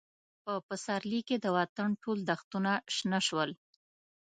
په 0.43 0.53
پسرلي 0.67 1.21
کې 1.27 1.37
د 1.39 1.45
وطن 1.57 1.89
ټول 2.03 2.19
دښتونه 2.31 2.71
شنه 2.95 3.19
شول. 3.27 3.49